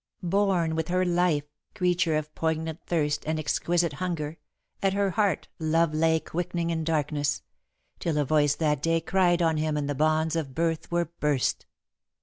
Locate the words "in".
6.71-6.83